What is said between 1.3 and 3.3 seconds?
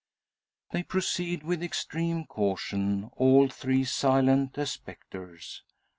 with extreme caution,